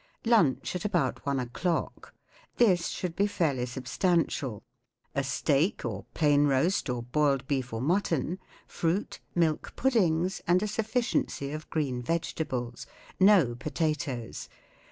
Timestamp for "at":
0.75-0.83